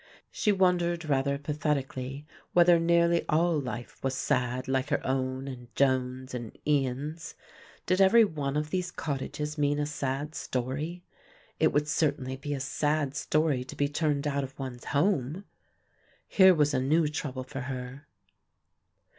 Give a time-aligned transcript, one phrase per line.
[0.31, 6.33] She wondered rather pathetically whether nearly all life was sad like her own and Joan's
[6.33, 7.35] and Ian's.
[7.85, 11.03] Did every one of these cottages mean a sad story?
[11.59, 15.45] It would certainly be a sad story to be turned out of one's home.
[16.27, 18.07] Here was a new trouble for her.